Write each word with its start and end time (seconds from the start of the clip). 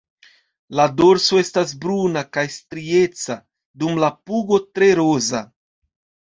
La 0.77 0.85
dorso 1.01 1.37
estas 1.41 1.73
bruna 1.83 2.25
kaj 2.39 2.45
strieca, 2.55 3.39
dum 3.85 4.03
la 4.07 4.13
pugo 4.31 4.61
tre 4.73 4.93
roza. 5.05 5.47